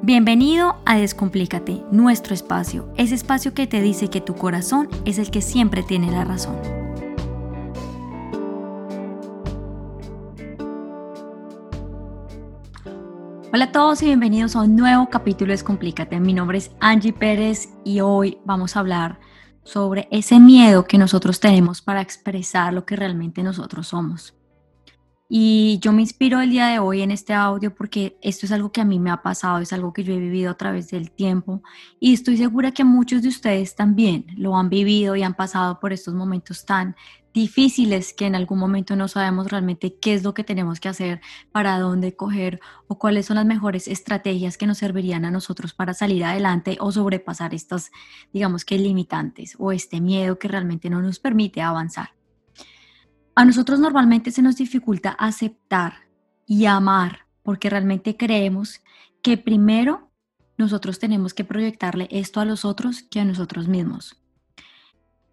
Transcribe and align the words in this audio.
Bienvenido 0.00 0.76
a 0.86 0.96
Descomplícate, 0.96 1.82
nuestro 1.90 2.32
espacio, 2.32 2.88
ese 2.96 3.16
espacio 3.16 3.52
que 3.52 3.66
te 3.66 3.82
dice 3.82 4.08
que 4.08 4.20
tu 4.20 4.36
corazón 4.36 4.88
es 5.04 5.18
el 5.18 5.32
que 5.32 5.42
siempre 5.42 5.82
tiene 5.82 6.12
la 6.12 6.24
razón. 6.24 6.56
Hola 13.52 13.64
a 13.64 13.72
todos 13.72 14.00
y 14.02 14.06
bienvenidos 14.06 14.54
a 14.54 14.62
un 14.62 14.76
nuevo 14.76 15.08
capítulo 15.10 15.48
de 15.48 15.54
Descomplícate. 15.54 16.20
Mi 16.20 16.32
nombre 16.32 16.58
es 16.58 16.70
Angie 16.78 17.12
Pérez 17.12 17.68
y 17.84 17.98
hoy 17.98 18.38
vamos 18.44 18.76
a 18.76 18.80
hablar 18.80 19.18
sobre 19.64 20.06
ese 20.12 20.38
miedo 20.38 20.84
que 20.84 20.96
nosotros 20.96 21.40
tenemos 21.40 21.82
para 21.82 22.02
expresar 22.02 22.72
lo 22.72 22.86
que 22.86 22.94
realmente 22.94 23.42
nosotros 23.42 23.88
somos. 23.88 24.37
Y 25.30 25.78
yo 25.82 25.92
me 25.92 26.00
inspiro 26.00 26.40
el 26.40 26.48
día 26.48 26.68
de 26.68 26.78
hoy 26.78 27.02
en 27.02 27.10
este 27.10 27.34
audio 27.34 27.74
porque 27.74 28.16
esto 28.22 28.46
es 28.46 28.52
algo 28.52 28.72
que 28.72 28.80
a 28.80 28.86
mí 28.86 28.98
me 28.98 29.10
ha 29.10 29.20
pasado, 29.20 29.58
es 29.58 29.74
algo 29.74 29.92
que 29.92 30.02
yo 30.02 30.14
he 30.14 30.18
vivido 30.18 30.50
a 30.50 30.56
través 30.56 30.88
del 30.88 31.10
tiempo 31.10 31.62
y 32.00 32.14
estoy 32.14 32.38
segura 32.38 32.72
que 32.72 32.82
muchos 32.82 33.20
de 33.20 33.28
ustedes 33.28 33.76
también 33.76 34.24
lo 34.38 34.56
han 34.56 34.70
vivido 34.70 35.16
y 35.16 35.22
han 35.22 35.34
pasado 35.34 35.80
por 35.80 35.92
estos 35.92 36.14
momentos 36.14 36.64
tan 36.64 36.96
difíciles 37.34 38.14
que 38.14 38.24
en 38.24 38.36
algún 38.36 38.58
momento 38.58 38.96
no 38.96 39.06
sabemos 39.06 39.50
realmente 39.50 39.98
qué 40.00 40.14
es 40.14 40.24
lo 40.24 40.32
que 40.32 40.44
tenemos 40.44 40.80
que 40.80 40.88
hacer, 40.88 41.20
para 41.52 41.78
dónde 41.78 42.16
coger 42.16 42.58
o 42.86 42.98
cuáles 42.98 43.26
son 43.26 43.36
las 43.36 43.44
mejores 43.44 43.86
estrategias 43.86 44.56
que 44.56 44.66
nos 44.66 44.78
servirían 44.78 45.26
a 45.26 45.30
nosotros 45.30 45.74
para 45.74 45.92
salir 45.92 46.24
adelante 46.24 46.78
o 46.80 46.90
sobrepasar 46.90 47.54
estas, 47.54 47.90
digamos 48.32 48.64
que 48.64 48.78
limitantes 48.78 49.56
o 49.58 49.72
este 49.72 50.00
miedo 50.00 50.38
que 50.38 50.48
realmente 50.48 50.88
no 50.88 51.02
nos 51.02 51.18
permite 51.18 51.60
avanzar. 51.60 52.17
A 53.38 53.44
nosotros 53.44 53.78
normalmente 53.78 54.32
se 54.32 54.42
nos 54.42 54.56
dificulta 54.56 55.10
aceptar 55.10 56.08
y 56.44 56.66
amar 56.66 57.20
porque 57.44 57.70
realmente 57.70 58.16
creemos 58.16 58.82
que 59.22 59.38
primero 59.38 60.10
nosotros 60.56 60.98
tenemos 60.98 61.34
que 61.34 61.44
proyectarle 61.44 62.08
esto 62.10 62.40
a 62.40 62.44
los 62.44 62.64
otros 62.64 63.04
que 63.04 63.20
a 63.20 63.24
nosotros 63.24 63.68
mismos. 63.68 64.20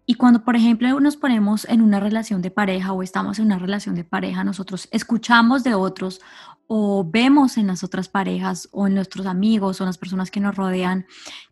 Y 0.06 0.14
cuando, 0.14 0.44
por 0.44 0.54
ejemplo, 0.54 1.00
nos 1.00 1.16
ponemos 1.16 1.64
en 1.64 1.82
una 1.82 1.98
relación 1.98 2.42
de 2.42 2.52
pareja 2.52 2.92
o 2.92 3.02
estamos 3.02 3.40
en 3.40 3.46
una 3.46 3.58
relación 3.58 3.96
de 3.96 4.04
pareja, 4.04 4.44
nosotros 4.44 4.86
escuchamos 4.92 5.64
de 5.64 5.74
otros 5.74 6.20
o 6.68 7.04
vemos 7.04 7.56
en 7.56 7.66
las 7.66 7.82
otras 7.82 8.08
parejas 8.08 8.68
o 8.70 8.86
en 8.86 8.94
nuestros 8.94 9.26
amigos 9.26 9.80
o 9.80 9.82
en 9.82 9.88
las 9.88 9.98
personas 9.98 10.30
que 10.30 10.38
nos 10.38 10.54
rodean 10.54 11.06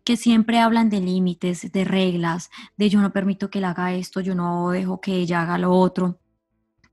que 0.05 0.15
siempre 0.15 0.59
hablan 0.59 0.89
de 0.89 1.01
límites, 1.01 1.69
de 1.69 1.83
reglas, 1.83 2.49
de 2.77 2.87
yo 2.87 3.01
no 3.01 3.11
permito 3.11 3.49
que 3.49 3.57
él 3.57 3.65
haga 3.65 3.93
esto, 3.93 4.21
yo 4.21 4.35
no 4.35 4.69
dejo 4.69 5.01
que 5.01 5.15
ella 5.15 5.41
haga 5.41 5.57
lo 5.57 5.73
otro 5.73 6.21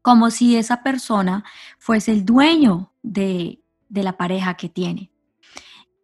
como 0.03 0.31
si 0.31 0.57
esa 0.57 0.83
persona 0.83 1.45
fuese 1.79 2.13
el 2.13 2.27
dueño 2.27 2.93
de, 3.03 3.61
la 3.89 4.17
pareja 4.17 4.55
que 4.55 4.69
tiene. 4.69 5.11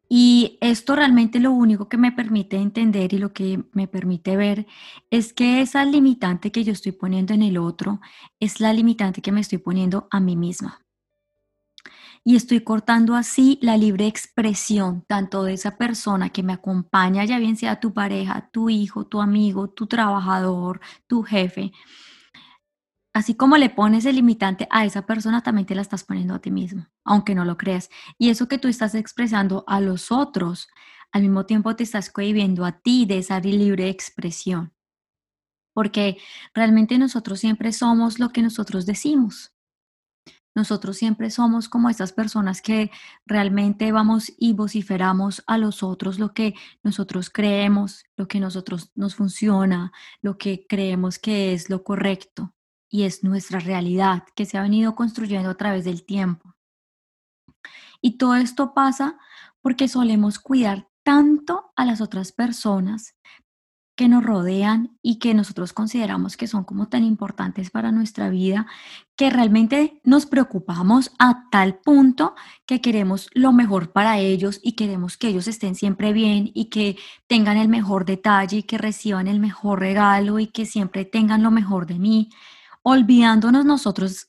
Y 0.08 0.56
esto 0.62 0.96
realmente 0.96 1.38
lo 1.38 1.52
único 1.52 1.88
que 1.88 1.98
me 1.98 2.12
permite 2.12 2.56
entender 2.56 3.12
y 3.12 3.18
lo 3.18 3.34
que 3.34 3.62
me 3.72 3.88
permite 3.88 4.36
ver 4.36 4.66
es 5.10 5.34
que 5.34 5.60
esa 5.60 5.84
limitante 5.84 6.50
que 6.50 6.64
yo 6.64 6.72
estoy 6.72 6.92
poniendo 6.92 7.34
en 7.34 7.42
el 7.42 7.58
otro 7.58 8.00
es 8.40 8.60
la 8.60 8.72
limitante 8.72 9.20
que 9.20 9.32
me 9.32 9.42
estoy 9.42 9.58
poniendo 9.58 10.08
a 10.10 10.20
mí 10.20 10.34
misma. 10.34 10.82
Y 12.24 12.36
estoy 12.36 12.60
cortando 12.60 13.14
así 13.14 13.58
la 13.62 13.76
libre 13.76 14.06
expresión 14.06 15.04
tanto 15.06 15.44
de 15.44 15.54
esa 15.54 15.76
persona 15.76 16.30
que 16.30 16.42
me 16.42 16.52
acompaña, 16.52 17.24
ya 17.24 17.38
bien 17.38 17.56
sea 17.56 17.80
tu 17.80 17.92
pareja, 17.92 18.50
tu 18.50 18.70
hijo, 18.70 19.06
tu 19.06 19.20
amigo, 19.20 19.68
tu 19.68 19.86
trabajador, 19.86 20.80
tu 21.06 21.22
jefe, 21.22 21.72
Así 23.14 23.34
como 23.34 23.56
le 23.56 23.70
pones 23.70 24.04
el 24.04 24.16
limitante 24.16 24.68
a 24.70 24.84
esa 24.84 25.06
persona, 25.06 25.42
también 25.42 25.66
te 25.66 25.74
la 25.74 25.82
estás 25.82 26.04
poniendo 26.04 26.34
a 26.34 26.40
ti 26.40 26.50
mismo, 26.50 26.86
aunque 27.04 27.34
no 27.34 27.44
lo 27.44 27.56
creas. 27.56 27.88
Y 28.18 28.30
eso 28.30 28.48
que 28.48 28.58
tú 28.58 28.68
estás 28.68 28.94
expresando 28.94 29.64
a 29.66 29.80
los 29.80 30.12
otros, 30.12 30.68
al 31.10 31.22
mismo 31.22 31.46
tiempo 31.46 31.74
te 31.74 31.84
estás 31.84 32.10
cohibiendo 32.10 32.64
a 32.64 32.80
ti 32.80 33.06
de 33.06 33.18
esa 33.18 33.40
libre 33.40 33.88
expresión. 33.88 34.74
Porque 35.72 36.18
realmente 36.54 36.98
nosotros 36.98 37.40
siempre 37.40 37.72
somos 37.72 38.18
lo 38.18 38.30
que 38.30 38.42
nosotros 38.42 38.84
decimos. 38.84 39.52
Nosotros 40.54 40.96
siempre 40.96 41.30
somos 41.30 41.68
como 41.68 41.88
esas 41.88 42.12
personas 42.12 42.60
que 42.60 42.90
realmente 43.26 43.92
vamos 43.92 44.32
y 44.38 44.54
vociferamos 44.54 45.42
a 45.46 45.56
los 45.56 45.82
otros 45.82 46.18
lo 46.18 46.34
que 46.34 46.54
nosotros 46.82 47.30
creemos, 47.30 48.04
lo 48.16 48.26
que 48.26 48.40
nosotros 48.40 48.90
nos 48.96 49.14
funciona, 49.14 49.92
lo 50.20 50.36
que 50.36 50.66
creemos 50.68 51.18
que 51.18 51.52
es 51.52 51.70
lo 51.70 51.84
correcto 51.84 52.54
y 52.88 53.04
es 53.04 53.24
nuestra 53.24 53.60
realidad 53.60 54.24
que 54.34 54.46
se 54.46 54.58
ha 54.58 54.62
venido 54.62 54.94
construyendo 54.94 55.50
a 55.50 55.56
través 55.56 55.84
del 55.84 56.04
tiempo. 56.04 56.54
Y 58.00 58.18
todo 58.18 58.36
esto 58.36 58.74
pasa 58.74 59.18
porque 59.60 59.88
solemos 59.88 60.38
cuidar 60.38 60.88
tanto 61.02 61.72
a 61.76 61.84
las 61.84 62.00
otras 62.00 62.32
personas 62.32 63.14
que 63.98 64.08
nos 64.08 64.22
rodean 64.22 64.96
y 65.02 65.18
que 65.18 65.34
nosotros 65.34 65.72
consideramos 65.72 66.36
que 66.36 66.46
son 66.46 66.62
como 66.62 66.86
tan 66.86 67.02
importantes 67.02 67.70
para 67.70 67.90
nuestra 67.90 68.30
vida, 68.30 68.68
que 69.16 69.28
realmente 69.28 70.00
nos 70.04 70.24
preocupamos 70.24 71.10
a 71.18 71.48
tal 71.50 71.80
punto 71.80 72.36
que 72.64 72.80
queremos 72.80 73.28
lo 73.34 73.52
mejor 73.52 73.90
para 73.90 74.18
ellos 74.20 74.60
y 74.62 74.72
queremos 74.72 75.16
que 75.16 75.26
ellos 75.26 75.48
estén 75.48 75.74
siempre 75.74 76.12
bien 76.12 76.52
y 76.54 76.66
que 76.66 76.96
tengan 77.26 77.56
el 77.56 77.68
mejor 77.68 78.04
detalle 78.04 78.58
y 78.58 78.62
que 78.62 78.78
reciban 78.78 79.26
el 79.26 79.40
mejor 79.40 79.80
regalo 79.80 80.38
y 80.38 80.46
que 80.46 80.64
siempre 80.64 81.04
tengan 81.04 81.42
lo 81.42 81.50
mejor 81.50 81.86
de 81.86 81.98
mí 81.98 82.30
olvidándonos 82.88 83.64
nosotros 83.64 84.28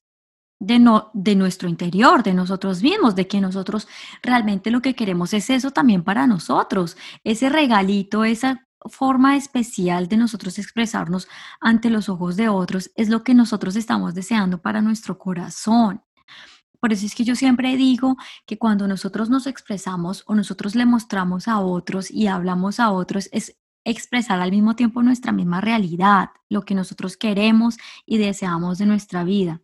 de, 0.59 0.79
no, 0.79 1.09
de 1.13 1.35
nuestro 1.35 1.69
interior, 1.69 2.23
de 2.23 2.33
nosotros 2.33 2.81
mismos, 2.81 3.15
de 3.15 3.27
que 3.27 3.39
nosotros 3.39 3.87
realmente 4.21 4.71
lo 4.71 4.81
que 4.81 4.95
queremos 4.95 5.33
es 5.33 5.49
eso 5.49 5.71
también 5.71 6.03
para 6.03 6.27
nosotros, 6.27 6.97
ese 7.23 7.49
regalito, 7.49 8.25
esa 8.25 8.67
forma 8.85 9.35
especial 9.35 10.07
de 10.07 10.17
nosotros 10.17 10.57
expresarnos 10.59 11.27
ante 11.59 11.89
los 11.89 12.09
ojos 12.09 12.35
de 12.35 12.49
otros, 12.49 12.91
es 12.95 13.09
lo 13.09 13.23
que 13.23 13.33
nosotros 13.33 13.75
estamos 13.75 14.13
deseando 14.13 14.61
para 14.61 14.81
nuestro 14.81 15.17
corazón. 15.17 16.01
Por 16.79 16.93
eso 16.93 17.05
es 17.05 17.13
que 17.13 17.25
yo 17.25 17.35
siempre 17.35 17.75
digo 17.75 18.15
que 18.45 18.57
cuando 18.57 18.87
nosotros 18.87 19.29
nos 19.29 19.47
expresamos 19.47 20.23
o 20.27 20.35
nosotros 20.35 20.75
le 20.75 20.85
mostramos 20.85 21.47
a 21.47 21.59
otros 21.59 22.09
y 22.09 22.27
hablamos 22.27 22.79
a 22.79 22.91
otros, 22.91 23.27
es 23.33 23.57
expresar 23.83 24.39
al 24.41 24.51
mismo 24.51 24.75
tiempo 24.75 25.03
nuestra 25.03 25.31
misma 25.31 25.61
realidad, 25.61 26.29
lo 26.49 26.63
que 26.63 26.75
nosotros 26.75 27.17
queremos 27.17 27.77
y 28.05 28.17
deseamos 28.17 28.77
de 28.77 28.85
nuestra 28.85 29.23
vida. 29.23 29.61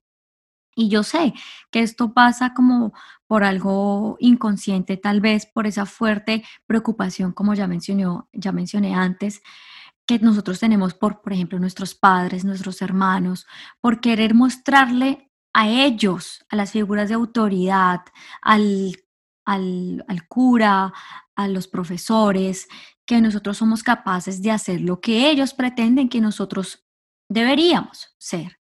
Y 0.75 0.89
yo 0.89 1.03
sé 1.03 1.33
que 1.71 1.79
esto 1.79 2.13
pasa 2.13 2.53
como 2.53 2.93
por 3.27 3.43
algo 3.43 4.17
inconsciente, 4.19 4.97
tal 4.97 5.21
vez 5.21 5.45
por 5.45 5.67
esa 5.67 5.85
fuerte 5.85 6.43
preocupación, 6.67 7.31
como 7.31 7.53
ya, 7.53 7.65
mencionó, 7.65 8.29
ya 8.33 8.51
mencioné 8.51 8.93
antes, 8.93 9.41
que 10.05 10.19
nosotros 10.19 10.59
tenemos 10.59 10.93
por, 10.93 11.21
por 11.21 11.33
ejemplo, 11.33 11.59
nuestros 11.59 11.95
padres, 11.95 12.45
nuestros 12.45 12.81
hermanos, 12.81 13.47
por 13.79 14.01
querer 14.01 14.33
mostrarle 14.33 15.31
a 15.53 15.69
ellos, 15.69 16.45
a 16.49 16.57
las 16.57 16.71
figuras 16.71 17.07
de 17.07 17.15
autoridad, 17.15 18.01
al, 18.41 18.97
al, 19.45 20.03
al 20.07 20.27
cura, 20.27 20.93
a 21.35 21.47
los 21.47 21.67
profesores, 21.67 22.67
que 23.05 23.21
nosotros 23.21 23.57
somos 23.57 23.83
capaces 23.83 24.41
de 24.41 24.51
hacer 24.51 24.81
lo 24.81 24.99
que 24.99 25.29
ellos 25.29 25.53
pretenden 25.53 26.09
que 26.09 26.21
nosotros 26.21 26.85
deberíamos 27.29 28.15
ser. 28.17 28.57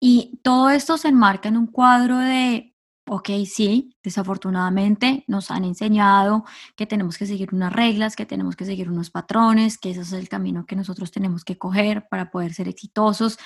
Y 0.00 0.40
todo 0.42 0.70
esto 0.70 0.96
se 0.98 1.08
enmarca 1.08 1.48
en 1.48 1.56
un 1.56 1.66
cuadro 1.66 2.18
de, 2.18 2.76
ok, 3.08 3.30
sí, 3.46 3.96
desafortunadamente 4.02 5.24
nos 5.26 5.50
han 5.50 5.64
enseñado 5.64 6.44
que 6.76 6.86
tenemos 6.86 7.18
que 7.18 7.26
seguir 7.26 7.54
unas 7.54 7.72
reglas, 7.72 8.14
que 8.14 8.26
tenemos 8.26 8.56
que 8.56 8.64
seguir 8.64 8.90
unos 8.90 9.10
patrones, 9.10 9.78
que 9.78 9.90
ese 9.90 10.02
es 10.02 10.12
el 10.12 10.28
camino 10.28 10.66
que 10.66 10.76
nosotros 10.76 11.10
tenemos 11.10 11.44
que 11.44 11.58
coger 11.58 12.06
para 12.08 12.30
poder 12.30 12.54
ser 12.54 12.68
exitosos, 12.68 13.38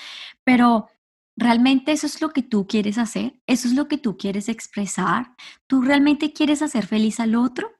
pero 0.44 0.88
¿Realmente 1.34 1.92
eso 1.92 2.06
es 2.06 2.20
lo 2.20 2.30
que 2.30 2.42
tú 2.42 2.66
quieres 2.66 2.98
hacer? 2.98 3.40
¿Eso 3.46 3.66
es 3.66 3.74
lo 3.74 3.88
que 3.88 3.96
tú 3.96 4.18
quieres 4.18 4.48
expresar? 4.50 5.34
¿Tú 5.66 5.80
realmente 5.80 6.32
quieres 6.32 6.60
hacer 6.60 6.86
feliz 6.86 7.20
al 7.20 7.34
otro? 7.34 7.70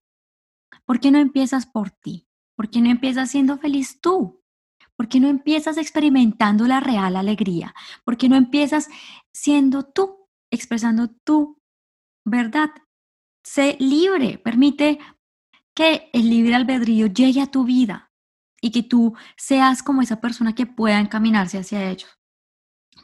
¿Por 0.93 1.01
qué 1.01 1.11
no 1.11 1.17
empiezas 1.17 1.65
por 1.65 1.91
ti? 1.91 2.29
¿Por 2.55 2.69
qué 2.69 2.83
no 2.83 2.91
empiezas 2.91 3.31
siendo 3.31 3.57
feliz 3.57 4.03
tú? 4.03 4.43
¿Por 4.95 5.09
qué 5.09 5.21
no 5.21 5.29
empiezas 5.29 5.79
experimentando 5.79 6.67
la 6.67 6.81
real 6.81 7.17
alegría? 7.17 7.75
¿Por 8.05 8.19
qué 8.19 8.29
no 8.29 8.37
empiezas 8.37 8.89
siendo 9.33 9.85
tú, 9.85 10.29
expresando 10.51 11.09
tu 11.09 11.59
verdad? 12.27 12.73
Sé 13.43 13.79
libre, 13.81 14.37
permite 14.37 14.99
que 15.75 16.11
el 16.13 16.29
libre 16.29 16.57
albedrío 16.57 17.07
llegue 17.07 17.41
a 17.41 17.51
tu 17.51 17.65
vida 17.65 18.13
y 18.61 18.71
que 18.71 18.83
tú 18.83 19.17
seas 19.39 19.83
como 19.83 20.03
esa 20.03 20.21
persona 20.21 20.55
que 20.55 20.67
pueda 20.67 21.01
encaminarse 21.01 21.57
hacia 21.57 21.91
ellos. 21.91 22.19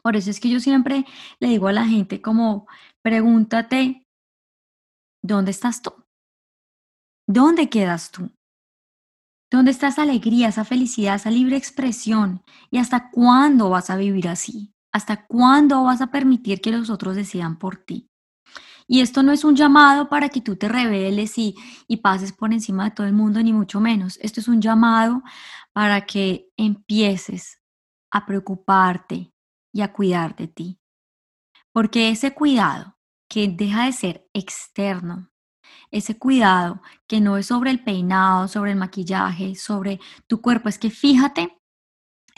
Por 0.03 0.15
eso 0.15 0.29
es 0.29 0.41
que 0.41 0.51
yo 0.51 0.61
siempre 0.61 1.07
le 1.41 1.49
digo 1.49 1.69
a 1.69 1.73
la 1.73 1.87
gente 1.87 2.21
como, 2.21 2.69
pregúntate, 3.01 4.07
¿dónde 5.23 5.53
estás 5.53 5.81
tú? 5.81 5.95
¿Dónde 7.31 7.69
quedas 7.69 8.11
tú? 8.11 8.31
¿Dónde 9.51 9.71
está 9.71 9.89
esa 9.89 10.01
alegría, 10.01 10.49
esa 10.49 10.65
felicidad, 10.65 11.17
esa 11.17 11.31
libre 11.31 11.59
expresión? 11.59 12.43
¿Y 12.71 12.79
hasta 12.79 13.11
cuándo 13.11 13.69
vas 13.69 13.91
a 13.91 13.97
vivir 13.97 14.29
así? 14.29 14.73
¿Hasta 14.93 15.27
cuándo 15.27 15.83
vas 15.85 16.01
a 16.01 16.11
permitir 16.11 16.63
que 16.63 16.71
los 16.73 16.89
otros 16.89 17.17
decidan 17.17 17.59
por 17.59 17.77
ti? 17.77 18.09
Y 18.87 19.01
esto 19.01 19.23
no 19.23 19.33
es 19.33 19.45
un 19.45 19.57
llamado 19.57 20.09
para 20.09 20.31
que 20.31 20.41
tú 20.41 20.57
te 20.57 20.71
rebeles 20.71 21.37
y, 21.37 21.55
y 21.87 21.99
pases 21.99 22.33
por 22.33 22.51
encima 22.55 22.85
de 22.85 22.93
todo 22.93 23.07
el 23.07 23.13
mundo, 23.13 23.43
ni 23.43 23.53
mucho 23.53 23.79
menos. 23.79 24.19
Esto 24.23 24.41
es 24.41 24.49
un 24.49 24.63
llamado 24.63 25.23
para 25.75 26.07
que 26.07 26.49
empieces 26.57 27.61
a 28.11 28.25
preocuparte 28.25 29.35
y 29.71 29.83
a 29.83 29.93
cuidar 29.93 30.35
de 30.35 30.49
ti. 30.49 30.81
Porque 31.75 32.09
ese 32.09 32.33
cuidado 32.33 32.97
que 33.29 33.49
deja 33.49 33.85
de 33.85 33.93
ser 33.93 34.31
externo, 34.33 35.29
ese 35.91 36.19
cuidado 36.19 36.83
que 37.07 37.21
no 37.21 37.37
es 37.37 37.47
sobre 37.47 37.71
el 37.71 37.83
peinado, 37.83 38.49
sobre 38.49 38.73
el 38.73 38.77
maquillaje, 38.77 39.55
sobre 39.55 40.01
tu 40.27 40.41
cuerpo, 40.41 40.69
es 40.69 40.79
que 40.79 40.91
fíjate 40.91 41.59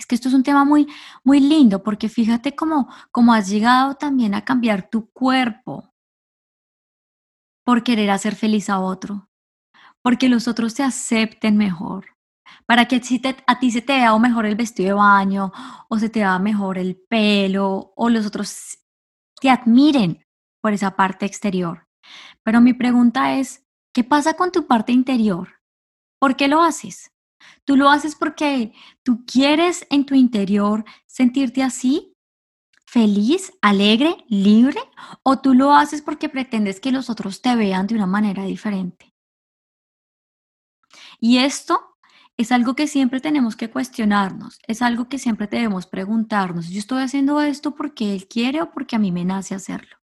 es 0.00 0.06
que 0.06 0.14
esto 0.14 0.28
es 0.28 0.34
un 0.34 0.42
tema 0.42 0.64
muy, 0.64 0.88
muy 1.24 1.40
lindo 1.40 1.82
porque 1.82 2.08
fíjate 2.08 2.56
cómo, 2.56 2.88
cómo 3.12 3.34
has 3.34 3.50
llegado 3.50 3.96
también 3.96 4.34
a 4.34 4.46
cambiar 4.46 4.88
tu 4.88 5.10
cuerpo 5.10 5.92
por 7.66 7.82
querer 7.84 8.10
hacer 8.10 8.34
feliz 8.34 8.70
a 8.70 8.80
otro, 8.80 9.28
porque 10.02 10.30
los 10.30 10.48
otros 10.48 10.74
te 10.74 10.82
acepten 10.82 11.58
mejor, 11.58 12.16
para 12.64 12.86
que 12.86 12.96
a 12.96 13.58
ti 13.60 13.70
se 13.70 13.82
te 13.82 13.92
vea 13.92 14.18
mejor 14.18 14.46
el 14.46 14.56
vestido 14.56 14.88
de 14.88 14.94
baño 14.94 15.52
o 15.90 15.98
se 15.98 16.08
te 16.08 16.20
vea 16.20 16.38
mejor 16.38 16.78
el 16.78 16.96
pelo 16.96 17.92
o 17.94 18.08
los 18.08 18.24
otros 18.24 18.78
te 19.38 19.50
admiren 19.50 20.24
por 20.62 20.72
esa 20.72 20.96
parte 20.96 21.26
exterior. 21.26 21.89
Pero 22.42 22.60
mi 22.60 22.74
pregunta 22.74 23.34
es, 23.34 23.64
¿qué 23.92 24.04
pasa 24.04 24.34
con 24.34 24.52
tu 24.52 24.66
parte 24.66 24.92
interior? 24.92 25.60
¿Por 26.18 26.36
qué 26.36 26.48
lo 26.48 26.62
haces? 26.62 27.12
¿Tú 27.64 27.76
lo 27.76 27.88
haces 27.88 28.14
porque 28.14 28.72
tú 29.02 29.24
quieres 29.24 29.86
en 29.90 30.04
tu 30.06 30.14
interior 30.14 30.84
sentirte 31.06 31.62
así? 31.62 32.14
¿Feliz, 32.86 33.52
alegre, 33.62 34.24
libre? 34.28 34.80
¿O 35.22 35.40
tú 35.40 35.54
lo 35.54 35.72
haces 35.72 36.02
porque 36.02 36.28
pretendes 36.28 36.80
que 36.80 36.92
los 36.92 37.08
otros 37.08 37.40
te 37.40 37.54
vean 37.54 37.86
de 37.86 37.94
una 37.94 38.06
manera 38.06 38.44
diferente? 38.44 39.14
Y 41.20 41.38
esto 41.38 41.96
es 42.36 42.52
algo 42.52 42.74
que 42.74 42.88
siempre 42.88 43.20
tenemos 43.20 43.54
que 43.54 43.70
cuestionarnos, 43.70 44.58
es 44.66 44.82
algo 44.82 45.08
que 45.08 45.18
siempre 45.18 45.46
debemos 45.46 45.86
preguntarnos. 45.86 46.68
¿Yo 46.70 46.78
estoy 46.78 47.02
haciendo 47.02 47.40
esto 47.40 47.74
porque 47.74 48.14
él 48.14 48.26
quiere 48.26 48.62
o 48.62 48.70
porque 48.70 48.96
a 48.96 48.98
mí 48.98 49.12
me 49.12 49.24
nace 49.24 49.54
hacerlo? 49.54 49.99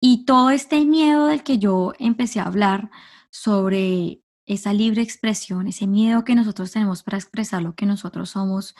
Y 0.00 0.24
todo 0.24 0.50
este 0.50 0.84
miedo 0.84 1.26
del 1.26 1.42
que 1.42 1.58
yo 1.58 1.92
empecé 1.98 2.40
a 2.40 2.44
hablar 2.44 2.90
sobre 3.30 4.22
esa 4.46 4.72
libre 4.72 5.02
expresión, 5.02 5.66
ese 5.66 5.86
miedo 5.86 6.24
que 6.24 6.34
nosotros 6.34 6.70
tenemos 6.70 7.02
para 7.02 7.18
expresar 7.18 7.62
lo 7.62 7.74
que 7.74 7.86
nosotros 7.86 8.30
somos, 8.30 8.74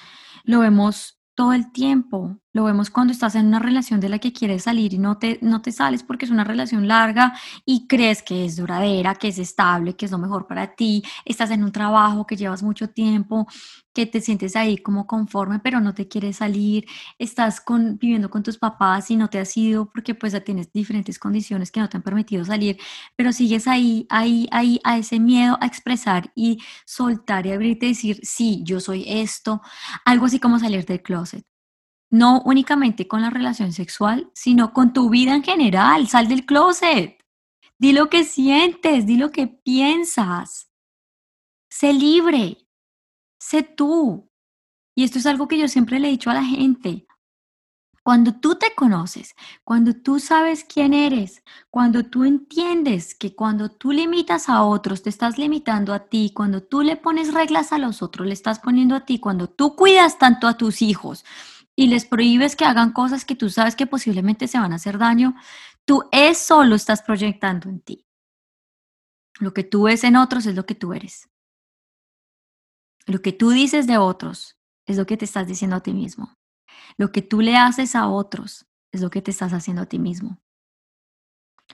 lo 0.45 0.61
vemos 0.61 1.16
todo 1.37 1.53
el 1.53 1.71
tiempo. 1.71 2.39
Lo 2.55 2.65
vemos 2.65 2.89
cuando 2.89 3.13
estás 3.13 3.35
en 3.35 3.47
una 3.47 3.59
relación 3.59 4.01
de 4.01 4.09
la 4.09 4.19
que 4.19 4.33
quieres 4.33 4.63
salir 4.63 4.95
y 4.95 4.99
no 4.99 5.19
te, 5.19 5.39
no 5.43 5.61
te 5.61 5.73
sales 5.73 6.03
porque 6.03 6.25
es 6.25 6.31
una 6.31 6.43
relación 6.43 6.89
larga 6.89 7.35
y 7.67 7.87
crees 7.87 8.23
que 8.23 8.47
es 8.47 8.57
duradera, 8.57 9.15
que 9.15 9.29
es 9.29 9.39
estable, 9.39 9.95
que 9.95 10.07
es 10.07 10.11
lo 10.11 10.17
mejor 10.17 10.47
para 10.47 10.75
ti. 10.75 11.03
Estás 11.27 11.51
en 11.51 11.63
un 11.63 11.73
trabajo 11.73 12.27
que 12.27 12.37
llevas 12.37 12.63
mucho 12.63 12.89
tiempo, 12.89 13.47
que 13.93 14.07
te 14.07 14.23
sientes 14.23 14.57
ahí 14.57 14.79
como 14.79 15.07
conforme, 15.07 15.59
pero 15.59 15.81
no 15.81 15.93
te 15.93 16.09
quieres 16.09 16.39
salir. 16.39 16.87
Estás 17.19 17.61
con, 17.61 17.99
viviendo 17.99 18.31
con 18.31 18.43
tus 18.43 18.57
papás 18.57 19.11
y 19.11 19.17
no 19.17 19.29
te 19.29 19.39
has 19.39 19.55
ido 19.55 19.91
porque 19.91 20.15
pues 20.15 20.33
ya 20.33 20.41
tienes 20.41 20.73
diferentes 20.73 21.19
condiciones 21.19 21.71
que 21.71 21.81
no 21.81 21.91
te 21.91 21.99
han 21.99 22.03
permitido 22.03 22.47
salir, 22.47 22.79
pero 23.17 23.33
sigues 23.33 23.69
ahí, 23.69 24.07
ahí, 24.09 24.49
ahí, 24.51 24.81
a 24.85 24.97
ese 24.97 25.21
miedo 25.21 25.59
a 25.61 25.67
expresar 25.67 26.33
y 26.35 26.59
soltar 26.87 27.45
y 27.47 27.53
abrirte 27.53 27.85
y 27.85 27.91
decir, 27.91 28.21
sí, 28.23 28.63
yo 28.65 28.81
soy 28.81 29.05
esto. 29.07 29.61
Algo 30.07 30.25
así 30.25 30.41
como 30.41 30.59
salir 30.59 30.87
del 30.87 31.03
closet 31.03 31.26
no 32.17 32.41
únicamente 32.45 33.07
con 33.07 33.21
la 33.21 33.31
relación 33.31 33.73
sexual, 33.73 34.31
sino 34.35 34.73
con 34.73 34.93
tu 34.93 35.11
vida 35.11 35.35
en 35.35 35.43
general. 35.43 36.09
Sal 36.09 36.29
del 36.29 36.47
closet. 36.47 37.19
Di 37.79 37.93
lo 37.93 38.09
que 38.09 38.25
sientes, 38.25 39.07
di 39.07 39.17
lo 39.17 39.31
que 39.31 39.47
piensas. 39.47 40.71
Sé 41.71 41.93
libre. 41.93 42.67
Sé 43.39 43.63
tú. 43.63 44.31
Y 44.97 45.05
esto 45.05 45.19
es 45.19 45.27
algo 45.27 45.47
que 45.47 45.59
yo 45.59 45.69
siempre 45.69 46.01
le 46.01 46.09
he 46.09 46.11
dicho 46.11 46.31
a 46.31 46.35
la 46.35 46.45
gente. 46.45 47.07
Cuando 48.03 48.33
tú 48.33 48.55
te 48.55 48.73
conoces, 48.75 49.35
cuando 49.65 49.93
tú 49.93 50.21
sabes 50.21 50.65
quién 50.65 50.95
eres, 50.95 51.43
cuando 51.71 52.05
tú 52.05 52.25
entiendes 52.25 53.17
que 53.17 53.35
cuando 53.35 53.69
tú 53.69 53.91
limitas 53.91 54.49
a 54.49 54.63
otros, 54.63 55.03
te 55.03 55.11
estás 55.11 55.39
limitando 55.39 55.93
a 55.93 56.09
ti, 56.09 56.31
cuando 56.33 56.63
tú 56.63 56.83
le 56.83 56.97
pones 56.97 57.35
reglas 57.35 57.73
a 57.73 57.79
los 57.79 58.03
otros, 58.03 58.29
le 58.29 58.33
estás 58.33 58.61
poniendo 58.61 58.95
a 58.95 59.05
ti, 59.05 59.19
cuando 59.19 59.49
tú 59.49 59.75
cuidas 59.75 60.19
tanto 60.19 60.47
a 60.47 60.57
tus 60.57 60.83
hijos, 60.83 61.25
y 61.77 61.89
les 61.89 62.07
prohíbes 62.07 62.57
que 62.57 62.65
hagan 62.65 62.93
cosas 62.93 63.25
que 63.25 63.37
tú 63.37 63.51
sabes 63.51 63.77
que 63.77 63.87
posiblemente 63.87 64.49
se 64.49 64.59
van 64.59 64.73
a 64.73 64.77
hacer 64.77 64.99
daño, 64.99 65.35
tú 65.85 66.09
eso 66.11 66.65
lo 66.65 66.75
estás 66.75 67.03
proyectando 67.03 67.69
en 67.69 67.81
ti. 67.81 68.07
Lo 69.39 69.53
que 69.53 69.63
tú 69.63 69.83
ves 69.83 70.03
en 70.03 70.17
otros 70.17 70.47
es 70.47 70.55
lo 70.55 70.65
que 70.65 70.75
tú 70.75 70.95
eres. 70.95 71.29
Lo 73.07 73.21
que 73.21 73.33
tú 73.33 73.51
dices 73.51 73.87
de 73.87 73.99
otros 73.99 74.57
es 74.87 74.97
lo 74.97 75.07
que 75.07 75.19
te 75.19 75.27
estás 75.27 75.47
diciendo 75.47 75.77
a 75.77 75.83
ti 75.83 75.93
mismo. 75.93 76.35
Lo 76.97 77.13
que 77.13 77.21
tú 77.21 77.43
le 77.43 77.57
haces 77.57 77.95
a 77.95 78.09
otros 78.09 78.67
es 78.91 79.03
lo 79.03 79.11
que 79.11 79.21
te 79.21 79.31
estás 79.31 79.53
haciendo 79.53 79.83
a 79.83 79.87
ti 79.87 79.99
mismo. 79.99 80.41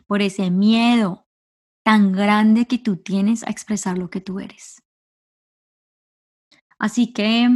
Por 0.07 0.21
ese 0.21 0.51
miedo 0.51 1.27
tan 1.85 2.13
grande 2.13 2.67
que 2.67 2.79
tú 2.79 2.97
tienes 2.97 3.45
a 3.45 3.51
expresar 3.51 3.99
lo 3.99 4.11
que 4.11 4.21
tú 4.21 4.41
eres. 4.41 4.83
Así 6.79 7.13
que 7.13 7.49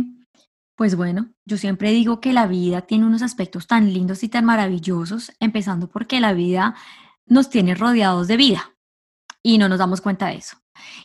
pues 0.77 0.95
bueno, 0.95 1.31
yo 1.47 1.57
siempre 1.57 1.91
digo 1.91 2.21
que 2.21 2.35
la 2.35 2.47
vida 2.47 2.83
tiene 2.83 3.07
unos 3.07 3.23
aspectos 3.23 3.67
tan 3.67 3.93
lindos 3.93 4.23
y 4.23 4.29
tan 4.29 4.45
maravillosos, 4.45 5.33
empezando 5.41 5.89
porque 5.89 6.21
la 6.21 6.35
vida 6.35 6.77
nos 7.25 7.49
tiene 7.49 7.75
rodeados 7.75 8.29
de 8.29 8.37
vida 8.37 8.77
y 9.43 9.57
no 9.57 9.69
nos 9.71 9.79
damos 9.79 10.03
cuenta 10.03 10.27
de 10.27 10.37
eso. 10.37 10.59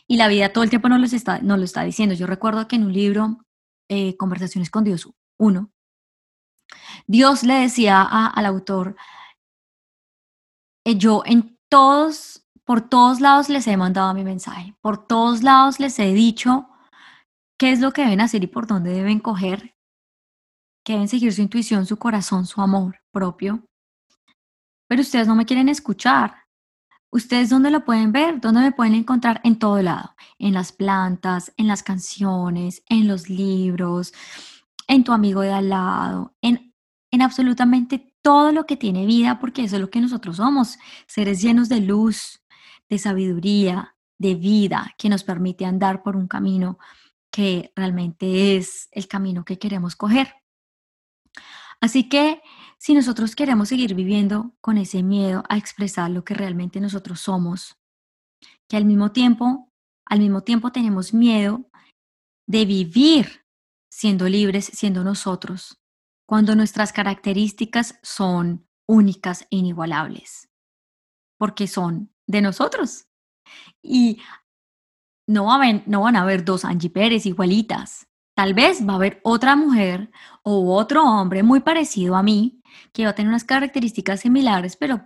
Y 0.06 0.18
la 0.18 0.28
vida 0.28 0.52
todo 0.52 0.62
el 0.62 0.70
tiempo 0.70 0.90
nos 0.90 1.00
lo 1.00 1.06
está, 1.06 1.38
nos 1.38 1.58
lo 1.58 1.64
está 1.64 1.82
diciendo. 1.84 2.14
Yo 2.14 2.26
recuerdo 2.26 2.68
que 2.68 2.76
en 2.76 2.84
un 2.84 2.92
libro, 2.92 3.38
eh, 3.88 4.16
Conversaciones 4.18 4.68
con 4.68 4.84
Dios 4.84 5.08
uno, 5.38 5.72
Dios 7.06 7.42
le 7.42 7.54
decía 7.54 8.02
al 8.02 8.46
autor, 8.46 8.94
eh, 10.84 10.96
yo 10.96 11.22
en 11.24 11.58
todos, 11.70 12.46
por 12.64 12.82
todos 12.82 13.20
lados 13.20 13.48
les 13.48 13.66
he 13.66 13.76
mandado 13.78 14.12
mi 14.12 14.22
mensaje, 14.22 14.76
por 14.82 15.06
todos 15.06 15.42
lados 15.42 15.80
les 15.80 15.98
he 15.98 16.12
dicho 16.12 16.68
qué 17.58 17.72
es 17.72 17.80
lo 17.80 17.92
que 17.92 18.02
deben 18.02 18.20
hacer 18.20 18.42
y 18.44 18.46
por 18.46 18.66
dónde 18.66 18.92
deben 18.92 19.20
coger, 19.20 19.74
que 20.84 20.94
deben 20.94 21.08
seguir 21.08 21.32
su 21.32 21.42
intuición, 21.42 21.86
su 21.86 21.98
corazón, 21.98 22.46
su 22.46 22.60
amor 22.60 23.00
propio. 23.10 23.64
Pero 24.88 25.02
ustedes 25.02 25.26
no 25.26 25.34
me 25.34 25.46
quieren 25.46 25.68
escuchar. 25.68 26.34
¿Ustedes 27.10 27.50
dónde 27.50 27.70
lo 27.70 27.84
pueden 27.84 28.10
ver? 28.10 28.40
¿Dónde 28.40 28.62
me 28.62 28.72
pueden 28.72 28.94
encontrar? 28.94 29.40
En 29.44 29.58
todo 29.58 29.80
lado. 29.82 30.14
En 30.38 30.54
las 30.54 30.72
plantas, 30.72 31.52
en 31.56 31.68
las 31.68 31.82
canciones, 31.82 32.82
en 32.88 33.06
los 33.06 33.28
libros, 33.28 34.12
en 34.88 35.04
tu 35.04 35.12
amigo 35.12 35.42
de 35.42 35.52
al 35.52 35.68
lado, 35.68 36.34
en, 36.42 36.74
en 37.10 37.22
absolutamente 37.22 38.14
todo 38.22 38.52
lo 38.52 38.66
que 38.66 38.76
tiene 38.76 39.06
vida, 39.06 39.38
porque 39.40 39.64
eso 39.64 39.76
es 39.76 39.82
lo 39.82 39.90
que 39.90 40.00
nosotros 40.00 40.36
somos, 40.36 40.78
seres 41.06 41.42
llenos 41.42 41.68
de 41.68 41.80
luz, 41.80 42.42
de 42.88 42.98
sabiduría, 42.98 43.96
de 44.18 44.34
vida, 44.34 44.94
que 44.96 45.08
nos 45.08 45.24
permite 45.24 45.64
andar 45.64 46.02
por 46.02 46.16
un 46.16 46.28
camino 46.28 46.78
que 47.32 47.72
realmente 47.74 48.56
es 48.56 48.88
el 48.92 49.08
camino 49.08 49.44
que 49.44 49.58
queremos 49.58 49.96
coger. 49.96 50.34
Así 51.80 52.08
que 52.08 52.40
si 52.78 52.94
nosotros 52.94 53.34
queremos 53.34 53.68
seguir 53.70 53.94
viviendo 53.94 54.54
con 54.60 54.78
ese 54.78 55.02
miedo 55.02 55.42
a 55.48 55.56
expresar 55.56 56.10
lo 56.10 56.24
que 56.24 56.34
realmente 56.34 56.78
nosotros 56.78 57.20
somos, 57.20 57.76
que 58.68 58.76
al 58.76 58.84
mismo 58.84 59.10
tiempo, 59.10 59.72
al 60.04 60.20
mismo 60.20 60.42
tiempo 60.42 60.70
tenemos 60.70 61.12
miedo 61.12 61.68
de 62.46 62.64
vivir 62.66 63.44
siendo 63.90 64.28
libres, 64.28 64.66
siendo 64.66 65.02
nosotros, 65.04 65.80
cuando 66.26 66.54
nuestras 66.54 66.92
características 66.92 67.98
son 68.02 68.66
únicas 68.88 69.42
e 69.50 69.56
inigualables, 69.56 70.48
porque 71.38 71.66
son 71.66 72.12
de 72.26 72.42
nosotros. 72.42 73.06
Y 73.82 74.20
no, 75.26 75.48
no 75.86 76.00
van 76.02 76.16
a 76.16 76.22
haber 76.22 76.44
dos 76.44 76.64
Angie 76.64 76.90
Pérez 76.90 77.26
igualitas. 77.26 78.06
Tal 78.34 78.54
vez 78.54 78.86
va 78.86 78.94
a 78.94 78.96
haber 78.96 79.20
otra 79.24 79.56
mujer 79.56 80.10
o 80.42 80.74
otro 80.74 81.04
hombre 81.04 81.42
muy 81.42 81.60
parecido 81.60 82.16
a 82.16 82.22
mí 82.22 82.62
que 82.92 83.04
va 83.04 83.10
a 83.10 83.14
tener 83.14 83.28
unas 83.28 83.44
características 83.44 84.20
similares, 84.20 84.76
pero 84.76 85.02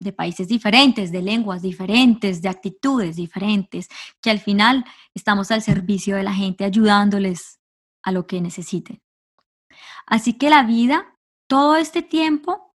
de 0.00 0.12
países 0.12 0.48
diferentes, 0.48 1.12
de 1.12 1.22
lenguas 1.22 1.62
diferentes, 1.62 2.42
de 2.42 2.48
actitudes 2.48 3.16
diferentes, 3.16 3.88
que 4.20 4.30
al 4.30 4.40
final 4.40 4.84
estamos 5.14 5.50
al 5.50 5.62
servicio 5.62 6.16
de 6.16 6.24
la 6.24 6.34
gente 6.34 6.64
ayudándoles 6.64 7.60
a 8.02 8.12
lo 8.12 8.26
que 8.26 8.40
necesiten. 8.40 9.02
Así 10.06 10.34
que 10.34 10.50
la 10.50 10.64
vida, 10.64 11.16
todo 11.48 11.76
este 11.76 12.02
tiempo, 12.02 12.74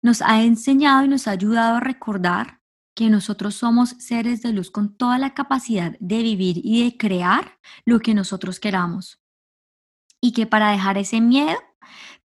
nos 0.00 0.22
ha 0.22 0.42
enseñado 0.42 1.04
y 1.04 1.08
nos 1.08 1.28
ha 1.28 1.32
ayudado 1.32 1.76
a 1.76 1.80
recordar 1.80 2.61
que 2.94 3.08
nosotros 3.08 3.54
somos 3.54 3.90
seres 3.98 4.42
de 4.42 4.52
luz 4.52 4.70
con 4.70 4.96
toda 4.96 5.18
la 5.18 5.34
capacidad 5.34 5.96
de 5.98 6.22
vivir 6.22 6.60
y 6.62 6.84
de 6.84 6.96
crear 6.96 7.58
lo 7.84 8.00
que 8.00 8.14
nosotros 8.14 8.60
queramos. 8.60 9.20
Y 10.20 10.32
que 10.32 10.46
para 10.46 10.70
dejar 10.70 10.98
ese 10.98 11.20
miedo 11.20 11.58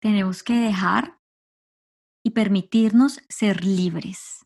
tenemos 0.00 0.42
que 0.42 0.54
dejar 0.54 1.18
y 2.22 2.30
permitirnos 2.30 3.20
ser 3.28 3.64
libres, 3.64 4.44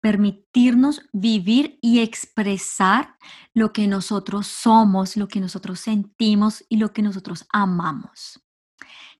permitirnos 0.00 1.02
vivir 1.12 1.78
y 1.80 2.00
expresar 2.00 3.16
lo 3.54 3.72
que 3.72 3.86
nosotros 3.86 4.48
somos, 4.48 5.16
lo 5.16 5.28
que 5.28 5.40
nosotros 5.40 5.80
sentimos 5.80 6.64
y 6.68 6.76
lo 6.78 6.92
que 6.92 7.02
nosotros 7.02 7.46
amamos. 7.52 8.42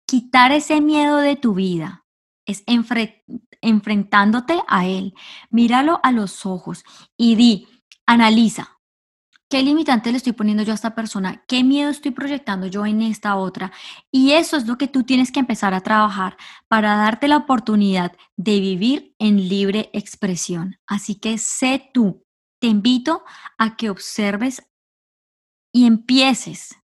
Quitar 0.06 0.50
ese 0.50 0.80
miedo 0.80 1.18
de 1.18 1.36
tu 1.36 1.54
vida 1.54 2.04
es 2.50 2.64
enfrentándote 3.62 4.60
a 4.68 4.86
él. 4.86 5.14
Míralo 5.50 6.00
a 6.02 6.12
los 6.12 6.44
ojos 6.44 6.84
y 7.16 7.36
di, 7.36 7.68
analiza, 8.06 8.80
¿Qué 9.50 9.64
limitante 9.64 10.12
le 10.12 10.18
estoy 10.18 10.32
poniendo 10.32 10.62
yo 10.62 10.70
a 10.70 10.76
esta 10.76 10.94
persona? 10.94 11.42
¿Qué 11.48 11.64
miedo 11.64 11.90
estoy 11.90 12.12
proyectando 12.12 12.68
yo 12.68 12.86
en 12.86 13.02
esta 13.02 13.34
otra? 13.34 13.72
Y 14.12 14.30
eso 14.30 14.56
es 14.56 14.68
lo 14.68 14.78
que 14.78 14.86
tú 14.86 15.02
tienes 15.02 15.32
que 15.32 15.40
empezar 15.40 15.74
a 15.74 15.80
trabajar 15.80 16.36
para 16.68 16.94
darte 16.94 17.26
la 17.26 17.38
oportunidad 17.38 18.12
de 18.36 18.60
vivir 18.60 19.16
en 19.18 19.48
libre 19.48 19.90
expresión. 19.92 20.76
Así 20.86 21.16
que 21.16 21.36
sé 21.36 21.90
tú. 21.92 22.24
Te 22.60 22.68
invito 22.68 23.24
a 23.58 23.76
que 23.76 23.90
observes 23.90 24.62
y 25.72 25.86
empieces 25.86 26.76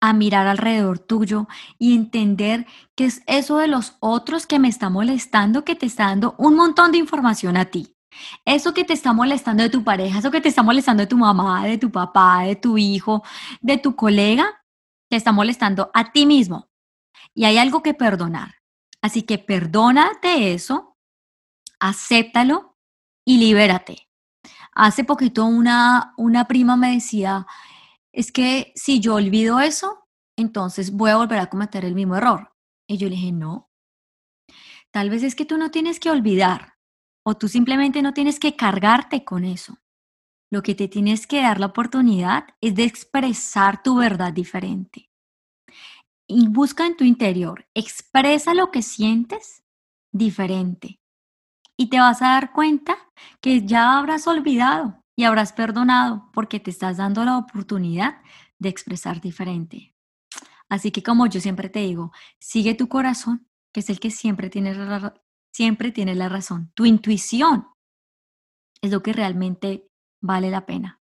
a 0.00 0.12
mirar 0.12 0.46
alrededor 0.46 0.98
tuyo 0.98 1.48
y 1.78 1.94
entender 1.94 2.66
que 2.94 3.06
es 3.06 3.22
eso 3.26 3.58
de 3.58 3.68
los 3.68 3.96
otros 4.00 4.46
que 4.46 4.58
me 4.58 4.68
está 4.68 4.90
molestando, 4.90 5.64
que 5.64 5.74
te 5.74 5.86
está 5.86 6.04
dando 6.04 6.34
un 6.38 6.54
montón 6.54 6.92
de 6.92 6.98
información 6.98 7.56
a 7.56 7.66
ti. 7.66 7.96
Eso 8.44 8.74
que 8.74 8.84
te 8.84 8.92
está 8.92 9.12
molestando 9.12 9.62
de 9.62 9.70
tu 9.70 9.84
pareja, 9.84 10.18
eso 10.18 10.30
que 10.30 10.40
te 10.40 10.48
está 10.48 10.62
molestando 10.62 11.02
de 11.02 11.06
tu 11.06 11.16
mamá, 11.16 11.64
de 11.64 11.78
tu 11.78 11.90
papá, 11.90 12.42
de 12.42 12.56
tu 12.56 12.78
hijo, 12.78 13.22
de 13.60 13.78
tu 13.78 13.96
colega, 13.96 14.64
te 15.08 15.16
está 15.16 15.32
molestando 15.32 15.90
a 15.94 16.12
ti 16.12 16.26
mismo. 16.26 16.68
Y 17.34 17.44
hay 17.44 17.58
algo 17.58 17.82
que 17.82 17.94
perdonar. 17.94 18.56
Así 19.00 19.22
que 19.22 19.38
perdónate 19.38 20.52
eso, 20.54 20.96
acéptalo 21.78 22.76
y 23.24 23.38
libérate. 23.38 24.08
Hace 24.72 25.04
poquito 25.04 25.44
una, 25.44 26.14
una 26.16 26.46
prima 26.46 26.76
me 26.76 26.92
decía, 26.92 27.46
es 28.18 28.32
que 28.32 28.72
si 28.74 28.98
yo 28.98 29.14
olvido 29.14 29.60
eso, 29.60 30.08
entonces 30.36 30.90
voy 30.90 31.10
a 31.10 31.16
volver 31.16 31.38
a 31.38 31.48
cometer 31.48 31.84
el 31.84 31.94
mismo 31.94 32.16
error. 32.16 32.52
Y 32.88 32.96
yo 32.96 33.08
le 33.08 33.14
dije, 33.14 33.30
no. 33.30 33.70
Tal 34.90 35.08
vez 35.08 35.22
es 35.22 35.36
que 35.36 35.44
tú 35.44 35.56
no 35.56 35.70
tienes 35.70 36.00
que 36.00 36.10
olvidar, 36.10 36.74
o 37.24 37.36
tú 37.36 37.46
simplemente 37.46 38.02
no 38.02 38.14
tienes 38.14 38.40
que 38.40 38.56
cargarte 38.56 39.24
con 39.24 39.44
eso. 39.44 39.78
Lo 40.50 40.64
que 40.64 40.74
te 40.74 40.88
tienes 40.88 41.28
que 41.28 41.42
dar 41.42 41.60
la 41.60 41.66
oportunidad 41.66 42.48
es 42.60 42.74
de 42.74 42.82
expresar 42.82 43.84
tu 43.84 43.98
verdad 43.98 44.32
diferente. 44.32 45.08
Y 46.28 46.48
busca 46.48 46.86
en 46.86 46.96
tu 46.96 47.04
interior, 47.04 47.68
expresa 47.72 48.52
lo 48.52 48.72
que 48.72 48.82
sientes 48.82 49.62
diferente. 50.12 50.98
Y 51.76 51.88
te 51.88 52.00
vas 52.00 52.20
a 52.20 52.30
dar 52.30 52.52
cuenta 52.52 52.98
que 53.40 53.64
ya 53.64 53.96
habrás 53.96 54.26
olvidado 54.26 54.97
y 55.18 55.24
habrás 55.24 55.52
perdonado 55.52 56.30
porque 56.32 56.60
te 56.60 56.70
estás 56.70 56.98
dando 56.98 57.24
la 57.24 57.38
oportunidad 57.38 58.22
de 58.60 58.68
expresar 58.68 59.20
diferente. 59.20 59.92
Así 60.68 60.92
que 60.92 61.02
como 61.02 61.26
yo 61.26 61.40
siempre 61.40 61.68
te 61.68 61.80
digo, 61.80 62.12
sigue 62.38 62.74
tu 62.74 62.88
corazón, 62.88 63.48
que 63.72 63.80
es 63.80 63.90
el 63.90 63.98
que 63.98 64.12
siempre 64.12 64.48
tiene 64.48 64.76
siempre 65.52 65.90
tienes 65.90 66.16
la 66.16 66.28
razón. 66.28 66.70
Tu 66.74 66.86
intuición 66.86 67.66
es 68.80 68.92
lo 68.92 69.02
que 69.02 69.12
realmente 69.12 69.88
vale 70.22 70.50
la 70.50 70.66
pena. 70.66 71.00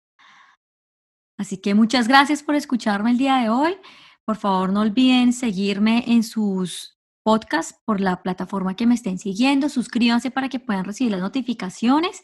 Así 1.38 1.60
que 1.60 1.76
muchas 1.76 2.08
gracias 2.08 2.42
por 2.42 2.56
escucharme 2.56 3.12
el 3.12 3.20
día 3.20 3.36
de 3.36 3.50
hoy. 3.50 3.78
Por 4.26 4.38
favor, 4.38 4.74
no 4.74 4.82
olviden 4.82 5.34
seguirme 5.34 6.04
en 6.08 6.24
sus 6.24 6.98
podcasts 7.22 7.80
por 7.86 8.02
la 8.02 8.24
plataforma 8.24 8.76
que 8.76 8.88
me 8.88 8.96
estén 8.96 9.20
siguiendo. 9.20 9.70
Suscríbanse 9.70 10.32
para 10.32 10.50
que 10.50 10.60
puedan 10.60 10.86
recibir 10.86 11.12
las 11.12 11.22
notificaciones 11.22 12.24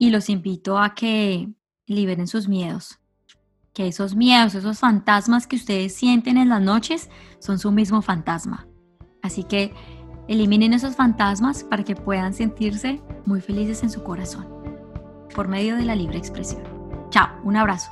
y 0.00 0.10
los 0.10 0.28
invito 0.28 0.78
a 0.78 0.96
que 0.96 1.48
liberen 1.86 2.26
sus 2.26 2.48
miedos. 2.48 2.98
Que 3.72 3.86
esos 3.86 4.16
miedos, 4.16 4.56
esos 4.56 4.80
fantasmas 4.80 5.46
que 5.46 5.54
ustedes 5.54 5.94
sienten 5.94 6.38
en 6.38 6.48
las 6.48 6.60
noches 6.60 7.08
son 7.38 7.60
su 7.60 7.70
mismo 7.70 8.02
fantasma. 8.02 8.66
Así 9.22 9.44
que 9.44 9.72
Eliminen 10.30 10.74
esos 10.74 10.94
fantasmas 10.94 11.64
para 11.64 11.82
que 11.82 11.96
puedan 11.96 12.32
sentirse 12.32 13.00
muy 13.26 13.40
felices 13.40 13.82
en 13.82 13.90
su 13.90 14.04
corazón 14.04 14.46
por 15.34 15.48
medio 15.48 15.74
de 15.74 15.84
la 15.84 15.96
libre 15.96 16.18
expresión. 16.18 16.62
Chao, 17.10 17.28
un 17.42 17.56
abrazo. 17.56 17.90